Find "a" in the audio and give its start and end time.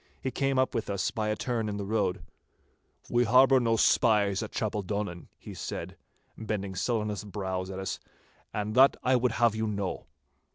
1.29-1.35